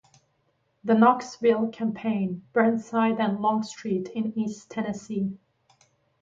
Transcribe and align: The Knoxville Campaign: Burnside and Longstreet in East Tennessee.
The 0.83 0.95
Knoxville 0.95 1.67
Campaign: 1.67 2.43
Burnside 2.53 3.19
and 3.19 3.39
Longstreet 3.39 4.09
in 4.09 4.35
East 4.35 4.71
Tennessee. 4.71 5.37